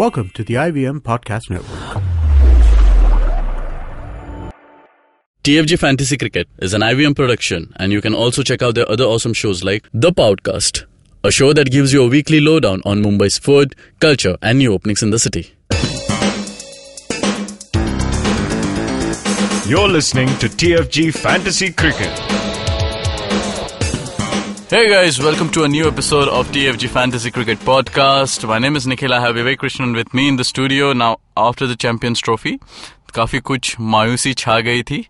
[0.00, 2.02] Welcome to the IVM Podcast Network.
[5.44, 9.04] TFG Fantasy Cricket is an IVM production, and you can also check out their other
[9.04, 10.86] awesome shows like The Podcast,
[11.22, 15.02] a show that gives you a weekly lowdown on Mumbai's food, culture, and new openings
[15.02, 15.52] in the city.
[19.68, 22.59] You're listening to TFG Fantasy Cricket.
[24.69, 28.47] Hey guys, welcome to a new episode of TFG Fantasy Cricket Podcast.
[28.47, 29.11] My name is Nikhil.
[29.11, 32.59] I have Vivek Krishnan with me in the studio now after the Champions Trophy.
[33.15, 35.07] काफी कुछ मायूसी छा गई थी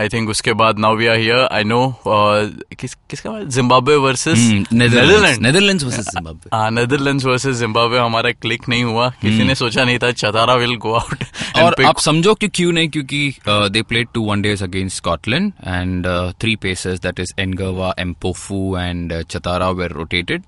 [0.00, 4.38] आई think उसके बाद now we are here I know किस किसका Zimbabwe versus
[4.72, 9.84] Netherland Netherlands versus Zimbabwe हाँ नेदरलैंड्स वर्सेस जिम्बाब्वे हमारा क्लिक नहीं हुआ। किसी ने सोचा
[9.84, 11.24] नहीं था चतारा विल गो आउट
[11.62, 12.88] और आप समझो कि क्यों नहीं?
[12.88, 16.06] क्योंकि they played two one days against Scotland and
[16.40, 20.42] three pacers that is Ngarava Mpofu and Chatara were rotated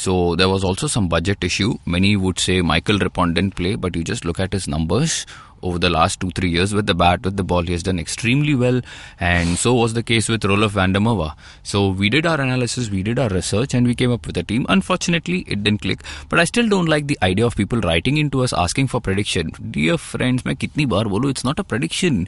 [0.00, 1.68] So there was also some budget issue.
[1.92, 5.14] Many would say Michael Ripon didn't play, but you just look at his numbers.
[5.65, 7.61] over the last two, three years with the bat, with the ball.
[7.61, 8.81] He has done extremely well.
[9.19, 11.33] And so was the case with Roloff van der Merwe.
[11.63, 14.43] So we did our analysis, we did our research, and we came up with a
[14.43, 14.65] team.
[14.69, 16.01] Unfortunately, it didn't click.
[16.29, 19.51] But I still don't like the idea of people writing into us asking for prediction.
[19.71, 22.27] Dear friends, मैं कितनी बार बोलूं, it's not a prediction.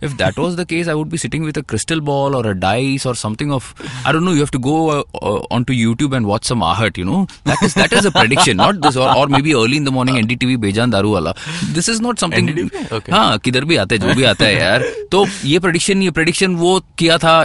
[0.00, 2.58] If that was the case, I would be sitting with a crystal ball or a
[2.58, 3.72] dice or something of,
[4.04, 6.96] I don't know, you have to go uh, uh, onto YouTube and watch some Ahat,
[6.96, 7.28] you know.
[7.44, 10.16] That is that is a prediction, not this, or, or maybe early in the morning
[10.16, 11.34] NDTV Bejan Daru wala.
[11.70, 12.68] This is not something.
[12.77, 13.11] Okay.
[13.11, 16.55] हाँ किधर भी आता है जो भी आता है यार। तो ये प्रोडिक्शन ये प्रोडिक्शन
[16.55, 17.35] वो किया था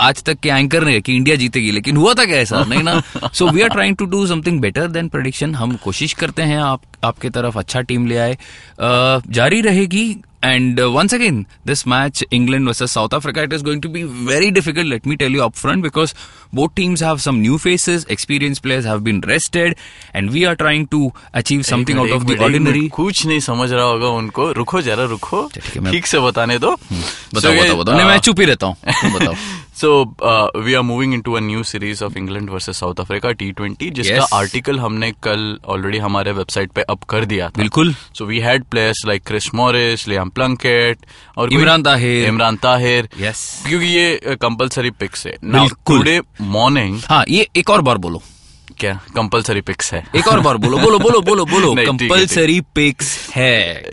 [0.00, 2.64] आज तक के एंकर ने कि इंडिया जीतेगी, लेकिन हुआ था क्या ऐसा?
[2.64, 3.00] नहीं ना?
[3.28, 6.82] So we are trying to do something better than prediction हम कोशिश करते हैं आप,
[7.04, 8.36] आपके तरफ़ अच्छा टीम ले आए।
[9.30, 10.04] जारी रहेगी
[10.45, 14.01] And uh, once again, this match, England versus South Africa, it is going to be
[14.29, 16.15] very difficult, let me tell you upfront, because
[16.51, 19.75] both teams have some new faces, experienced players have been rested,
[20.15, 21.01] and we are trying to
[21.33, 22.79] achieve something out एक of the minute, एक ordinary.
[22.81, 26.19] Minute, कुछ नहीं समझ रहा होगा उनको रुको जरा रुको ठीक है, मैं- ठीक से
[26.27, 29.35] बताने दो बताओ बताओ बताओ नहीं मैं चुप ही रहता हूँ तुम बताओ
[29.80, 29.88] So
[30.64, 34.14] we are moving into a new series of England versus South Africa T twenty जिसका
[34.16, 34.32] Yes.
[34.34, 35.40] आर्टिकल हमने कल
[35.74, 39.50] ऑलरेडी हमारे वेबसाइट पे अप कर दिया था बिल्कुल so we had players like Chris
[39.54, 40.98] Morris Liam Plunkett
[41.38, 46.20] और इमरान ताहिर। इमरान ताहिर यस क्योंकि ये कंपलसरी पिक्स है बिल्कुल। टुडे
[46.56, 48.22] मॉर्निंग हाँ ये एक और बार बोलो
[48.78, 48.92] क्या?
[49.16, 53.84] कंपलसरी पिक्स है। एक और बार बोलो बोलो बोलो बोलो बोलो। कंपल्सरी पिक्स है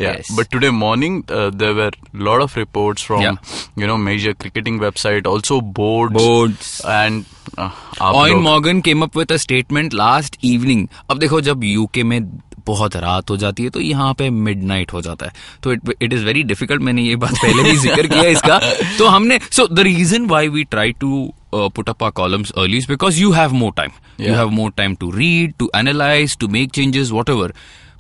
[1.53, 1.91] there were
[2.25, 3.35] lot of reports from Yeah.
[3.81, 6.71] you know major cricketing website, also boards, Boards.
[6.95, 7.25] and
[7.57, 7.69] uh,
[8.01, 12.19] आप Eoin Morgan came up with a statement last evening अब देखो जब यूके में
[12.67, 15.31] बहुत रात हो जाती है तो यहाँ पे मिडनाइट हो जाता है।
[15.63, 18.59] तो it it is very difficult मैंने ये बात पहले भी ज़िक्र किया इसका।
[18.97, 22.77] तो हमने so the reason why we try to uh, put up our columns early
[22.77, 23.93] is because you have more time.
[24.17, 24.29] Yeah.
[24.29, 27.51] You have more time to read, to analyze, to make changes, whatever.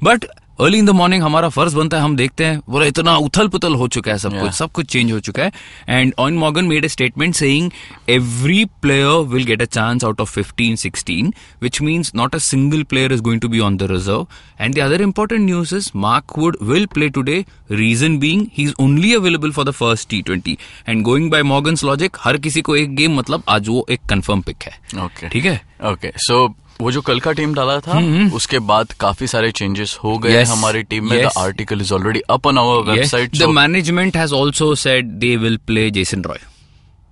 [0.01, 0.25] But
[0.59, 3.75] early in the morning हमारा फ़र्ज़ बनता है हम देखते हैं बोला इतना उथल पुथल
[3.75, 5.51] हो चुका है सब कुछ सब कुछ चेंज हो चुका है।
[5.89, 7.71] And Eoin Morgan made a statement saying
[8.09, 12.83] every player will get a chance out of fifteen sixteen which means not a single
[12.83, 14.27] player is going to be on the reserve
[14.61, 18.73] and the other important news is Mark Wood will play today reason being he is
[18.79, 20.57] only available for the first T twenty
[20.89, 24.41] and going by Morgan logic हर किसी को एक game मतलब आज वो एक confirm
[24.41, 25.61] pick है। ठीक है?
[25.85, 26.47] ओके सो
[26.81, 27.99] वो जो कल का टीम डाला था
[28.35, 30.49] उसके बाद काफ़ी सारे चेंजेस हो गए Yes.
[30.51, 34.73] हमारी टीम में। The article is already up on our website the management has also
[34.85, 36.37] said they will play Jason roy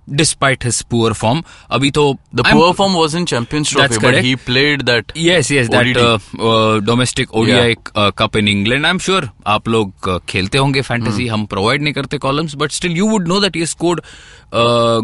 [0.08, 1.42] despite his poor form.
[1.70, 2.02] अभी तो
[2.34, 4.24] the I'm- form was in Champions Trophy That's correct.
[4.24, 6.18] He played that Yes, yes, that uh,
[6.50, 7.74] uh, domestic ODI Yeah.
[7.96, 8.86] uh, cup in England.
[8.86, 12.96] I'm sure आप लोग uh, खेलते होंगे fantasy हम provide नहीं करते columns but still
[12.96, 14.00] you would know that he scored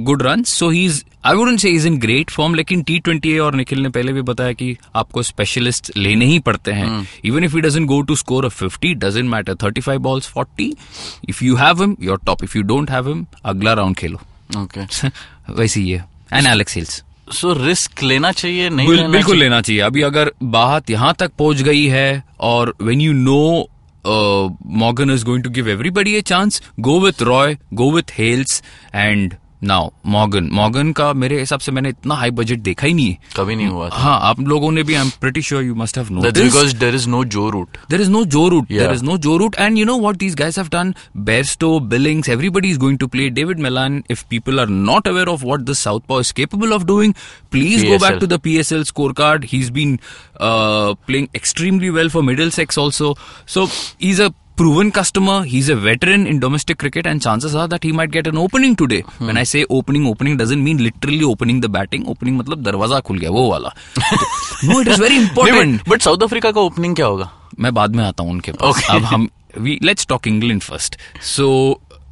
[0.05, 3.39] good run so he is I wouldn't say is in great form लेकिन T twenty
[3.39, 7.09] और निखिल ने पहले भी बताया कि आपको स्पेशलिस्ट लेने ही पड़ते हैं.
[7.25, 10.73] Even if he doesn't go to score a fifty doesn't matter thirty five balls forty
[11.29, 14.21] if you have him your top if you don't have him अगला राउंड खेलो.
[14.51, 15.09] ओके
[15.53, 17.03] वैसे ही है। And Alex Hales
[17.35, 19.43] so risk लेना चाहिए नहीं bill, लेना बिल्कुल चाहिए?
[19.43, 23.69] लेना चाहिए। अभी अगर बात यहाँ तक पहुँच गई है और when you know
[24.79, 28.63] Morgan is going to give everybody a chance go with Roy go with Hales
[28.95, 33.15] and now Morgan Morgan का मेरे हिसाब से मैंने इतना हाई बजट देखा ही नहीं
[33.37, 35.99] कभी नहीं हुआ था। हाँ आप लोगों ने भी I am pretty sure you must
[35.99, 39.05] have know because there is no Joe Root there is no Joe Root there is
[39.05, 40.95] no Joe Root and you know what these guys have done
[41.31, 45.45] Bairstow Billings everybody is going to play David Malan if people are not aware of
[45.45, 45.73] what the
[46.09, 47.15] southpaw is capable of doing
[47.53, 49.99] please go back to the P S L scorecard he been
[50.43, 53.17] playing extremely well for Middlesex also
[53.47, 53.69] so
[54.03, 54.29] is a
[54.59, 55.37] proven customer.
[55.45, 58.77] He's a veteran in domestic cricket, and chances are that he might get an opening
[58.83, 59.01] today.
[59.07, 59.27] Hmm.
[59.31, 62.07] When I say opening, opening doesn't mean literally opening the batting.
[62.15, 63.73] Opening मतलब दरवाज़ा खुल गया वो वाला.
[64.69, 65.85] no, it is very important.
[65.95, 68.95] But South Africa का opening क्या होगा मैं बाद में आता हूँ उनके पास Okay.
[68.97, 69.29] अब हम
[69.89, 70.97] let's talk england first
[71.29, 71.47] so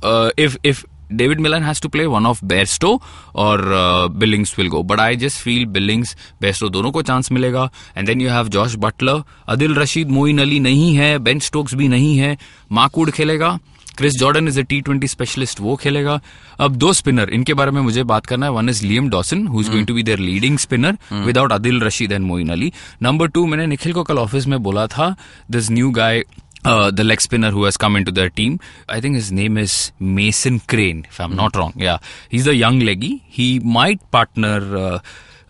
[0.03, 2.99] uh, if if David Millen has to play one of Bairstow
[3.35, 4.17] और uh,
[4.59, 7.69] will go but I just feel feel Bairstow दोनों को चांस मिलेगा.
[7.97, 11.19] And then you have Jos Buttler Adil Rashid Moeen Ali नहीं है.
[11.19, 12.37] Ben Stokes भी नहीं है.
[12.73, 13.59] Mark Wood खेलेगा.
[13.99, 16.21] Chris Jordan is a T twenty specialist वो खेलेगा.
[16.61, 18.53] अब दो स्पिनर इनके बारे में मुझे बात करना है.
[18.53, 22.13] One is Liam Dawson who is going to be their leading spinner without Adil Rashid
[22.13, 22.73] and Moeen Ali
[23.03, 25.15] number two मैंने निखिल को कल ऑफ़िस में बोला था
[25.51, 26.23] this new guy
[26.67, 28.59] uh, the leg spinner who has come into their team.
[28.89, 31.37] I think his name is Mason Crane, if I'm mm-hmm.
[31.37, 31.73] not wrong.
[31.77, 31.99] Yeah,
[32.29, 33.23] he's a young leggy.
[33.29, 34.99] He might partner uh,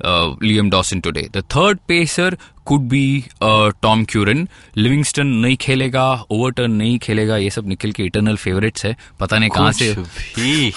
[0.01, 1.29] uh, Liam Dawson today.
[1.33, 4.49] The third pacer could be uh, Tom Curran.
[4.77, 9.51] Livingston नहीं खेलेगा overturn नहीं खेलेगा ये सब निखिल के eternal favourites है पता नहीं
[9.51, 9.93] कहाँ से
[10.37, 10.73] भी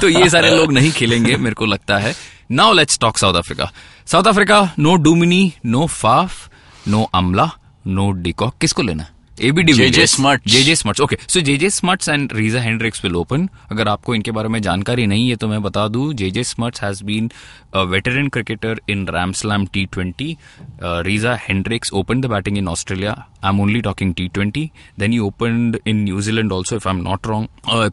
[0.00, 2.14] तो ये सारे लोग नहीं खेलेंगे मेरे को लगता है
[2.52, 3.70] now let's talk South Africa
[4.12, 6.48] South Africa no Duminy no Faf
[6.88, 7.50] no Amla
[7.86, 9.06] no de Kock किसको लेना
[9.42, 9.62] AB.
[9.72, 11.68] JJ okay so JJ
[12.08, 15.62] and Reeza Hendricks will open अगर आपको इनके बारे में जानकारी नहीं है तो मैं
[15.62, 17.30] बता दूँ JJ Smuts has been
[17.76, 20.36] veteran cricketer in Ram Slam T twenty
[20.82, 23.12] Reeza Hendricks open the batting in Australia
[23.44, 27.02] I am only talking T twenty then you open in New Zealand also if I am
[27.02, 27.48] not wrong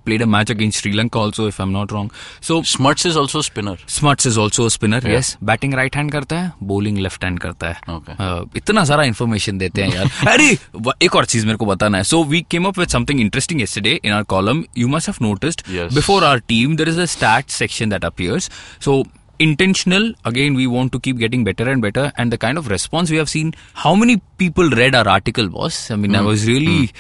[0.06, 2.12] played a match against Sri Lanka also if I am not wrong
[2.42, 6.51] so Smuts is also spinner Smuts is also spinner yes batting right hand करता है
[6.63, 7.81] bowling left hand करता है.
[7.84, 10.10] Uh, इतना सारा information देते हैं यार.
[10.28, 10.57] अरे
[11.04, 14.00] एक और चीज़ मेरे को बताना है so we came up with something interesting yesterday
[14.03, 15.65] in our column you must have noticed
[15.95, 18.50] before our team there is a stat section that appears
[18.85, 19.03] so
[19.39, 23.09] intentional again we want to keep getting better and better and the kind of response
[23.09, 26.18] we have seen how many people read our article boss i mean mm.
[26.18, 26.91] i was really mm.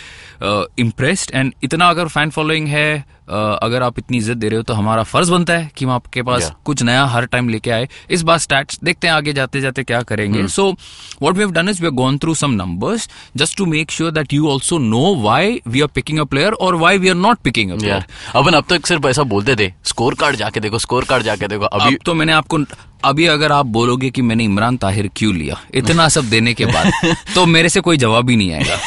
[0.41, 4.57] uh, impressed and itna agar fan following है uh, अगर आप इतनी इज़्ज़त दे रहे
[4.57, 6.53] हो तो हमारा फ़र्ज़ बनता है कि हम आपके पास Yeah.
[6.65, 10.01] कुछ नया हर टाइम लेके आए। इस बार स्टैट्स देखते हैं आगे जाते जाते क्या
[10.01, 13.65] करेंगे। So what we have done is we have gone through some numbers just to
[13.65, 17.09] make sure that you also know why we are picking a player और why we
[17.09, 18.03] are not picking a player
[18.35, 21.65] अपन अब तक सिर्फ़ ऐसा बोलते थे score card जाके देखो score card जाके देखो
[21.65, 22.59] अभी अब तो मैंने आपको
[23.05, 27.15] अभी अगर आप बोलोगे कि मैंने इमरान ताहिर क्यों लिया इतना सब देने के बाद
[27.35, 28.77] तो मेरे से कोई जवाब ही नहीं आएगा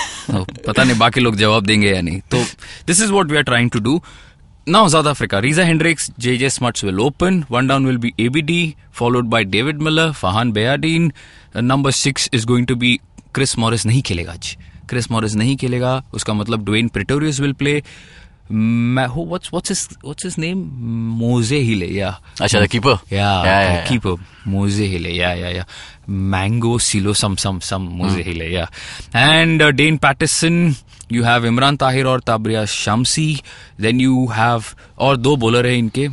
[0.67, 2.43] पता नहीं बाकी लोग जवाब देंगे या नहीं। तो
[2.87, 4.01] this is what we are trying to do
[4.69, 8.75] now South Africa Reeza Hendricks J J Smuts will open one down will be ABD
[8.95, 11.13] followed by David Miller Farhaan Behardien
[11.63, 12.99] number six is going to be
[13.35, 14.57] Chris Morris नहीं खेलेगा आज
[14.89, 17.83] Chris Morris नहीं खेलेगा उसका मतलब Dwayne Pretorius will play
[18.49, 20.59] Who, what's what's his what's his name?
[21.19, 22.15] Mose Hile, yeah.
[22.41, 23.87] अच्छा the keeper Yeah, yeah, the yeah.
[23.89, 24.15] keeper
[24.47, 25.09] Mose Hile.
[25.21, 25.65] Yeah, yeah, yeah.
[26.35, 28.45] Mango Silo some some some Mose Hile.
[28.57, 28.67] Yeah,
[29.15, 30.77] and uh, Dane Patterson.
[31.15, 33.27] You have Imran Tahir और ताबरिया शमसी
[33.81, 36.07] Then you have और दो bowler है इनके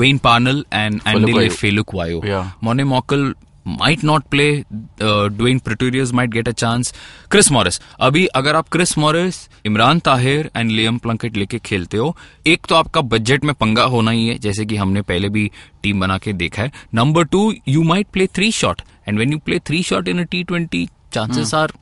[0.00, 1.48] Wayne Parnell and Andile.
[1.48, 2.44] Phehlukwayo Yeah.
[2.64, 3.34] मोने Morkel
[3.68, 6.92] might not play uh, Dwayne might get a chance
[7.30, 9.36] Chris Morris अभी अगर आप Chris Morris
[9.66, 12.16] Imran Tahir and Liam Plunkett लेके खेलते हो
[12.46, 15.50] एक तो आपका बजट में पंगा होना ही है जैसे कि हमने पहले भी
[15.82, 16.72] टीम बना के देखा है.
[16.94, 20.24] Number two you might play three shot and when you play three shot in a
[20.30, 21.72] T twenty chances are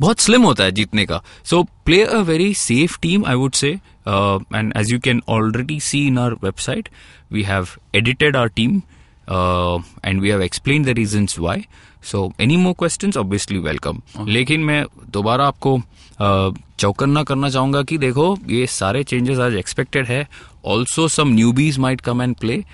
[0.00, 1.22] बहुत स्लिम होता है जीतने का.
[1.44, 3.70] So play a very safe team I would say
[4.08, 6.88] and as you can already see in our website
[7.32, 8.80] we have edited our team
[9.28, 11.56] uh, and we have explained the reasons why.
[12.12, 14.00] So any more questions, obviously welcome.
[14.28, 20.06] लेकिन मैं दोबारा आपको uh, चौकन्ना करना चाहूँगा कि देखो ये सारे चेंजेस आज एक्सपेक्टेड
[20.06, 20.28] है
[20.64, 22.64] also some newbies might come and play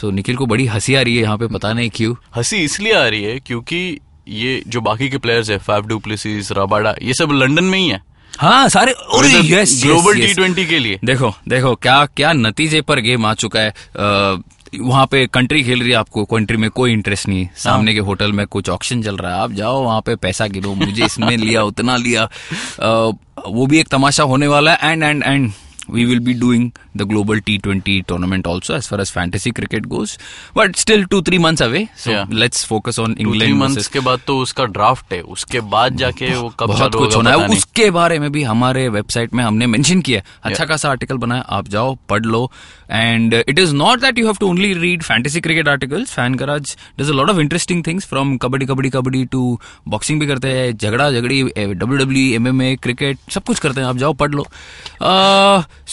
[0.00, 2.92] so Nikhil को बड़ी हँसी आ रही है यहाँ पे पता नहीं क्यों हँसी इसलिए
[2.92, 3.98] आ रही है क्योंकि
[4.28, 8.02] ये जो बाकी के प्लेयर्स है फैफ डुप्लेसिस रबाडा ये सब लंदन में ही है
[8.38, 10.98] हाँ सारे ग्लोबल टी ट्वेंटी के लिए?
[11.04, 14.42] देखो देखो क्या क्या नतीजे पर गेम आ चुका है। अ,
[14.80, 18.32] वहाँ पे कंट्री खेल रही है आपको कंट्री में कोई इंटरेस्ट नहीं सामने के होटल
[18.32, 21.62] में कुछ ऑक्शन चल रहा है। आप जाओ वहाँ पे पैसा गिरो मुझे इसमें लिया
[21.72, 23.10] उतना लिया। आ,
[23.48, 25.52] वो भी एक तमाशा होने वाला है। And and and
[25.90, 26.70] we will be doing
[27.00, 30.16] the global T20 tournament also as far as fantasy cricket goes.
[30.58, 31.82] But still two, three months away.
[32.04, 32.34] So Yeah.
[32.42, 36.34] let's focus on England months versus के बाद तो उसका draft है। उसके बाद जाके
[36.34, 40.00] वो कब बहुत कुछ होना है। उसके बारे में भी हमारे वेबसाइट में हमने मेंशन
[40.00, 42.50] किया अच्छा खासा आर्टिकल बनाया आप जाओ पढ़ लो।
[42.90, 46.76] And it is not that you have to only read fantasy cricket articles Fan Garage
[47.00, 49.58] does a lot of interesting things from kabaddi kabaddi kabaddi to
[49.88, 53.80] boxing भी करते हैं झगड़ा झगड़ी W W M M A cricket सब कुछ करते
[53.80, 54.46] हैं। आप जाओ पढ़ लो।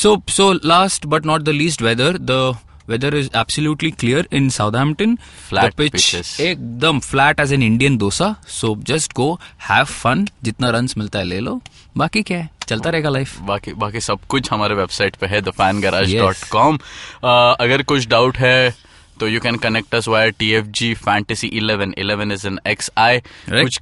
[0.01, 2.58] So so last but not the least weather the
[2.89, 5.12] weather is absolutely clear in Southampton.
[5.50, 6.29] Flat the pitch pitches.
[6.41, 9.27] एकदम flat as an Indian dosa so just go
[9.67, 11.60] have fun जितना runs मिलता है ले लो।
[11.98, 12.50] बाकी क्या है?
[12.67, 16.38] चलता रहेगा लाइफ बाकी बाकी सब कुछ हमारे वेबसाइट पे है the Fan Garage dot
[16.51, 16.79] com
[17.24, 18.75] अगर कुछ डाउट है
[19.19, 22.91] तो you can connect us via T F G fantasy eleven eleven is an X
[22.98, 23.79] I कुछ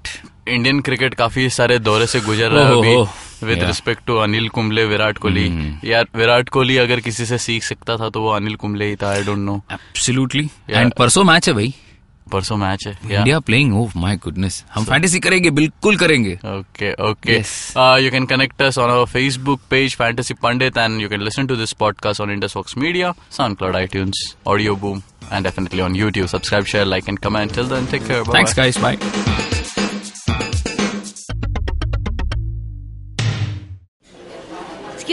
[0.47, 2.95] इंडियन क्रिकेट काफ़ी सारे दौरे से गुजर रहा है अभी।
[3.43, 5.47] With respect to Anil Kumble Virat Kohli
[5.85, 9.09] यार विराट कोहली अगर किसी से सीख सकता था तो वो अनिल कुंबले ही था
[9.09, 11.73] I don't know absolutely and परसों मैच है भाई।
[12.31, 17.37] परसों मैच है India playing oh my goodness हम फैंटेसी करेंगे बिल्कुल करेंगे। Okay okay
[18.03, 21.55] you can connect us on our Facebook page Fantasy Pandit and you can listen to
[21.55, 24.35] this podcast on Indus Vox Media SoundCloud iTunes
[24.75, 25.01] Audioboom
[25.31, 28.57] and definitely on YouTube subscribe share like and comment till then take care bye thanks
[28.57, 28.97] guys bye